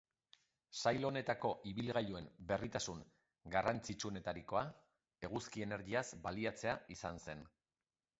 [0.83, 3.03] Sail honetako ibilgailuen berritasun
[3.55, 4.63] garrantzitsuenetarikoa
[5.29, 7.45] eguzki energiaz baliatzea izan zen.